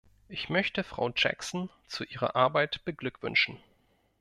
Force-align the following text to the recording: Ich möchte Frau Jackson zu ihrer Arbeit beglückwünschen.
Ich 0.29 0.49
möchte 0.49 0.83
Frau 0.83 1.09
Jackson 1.15 1.69
zu 1.85 2.03
ihrer 2.05 2.35
Arbeit 2.35 2.83
beglückwünschen. 2.85 3.59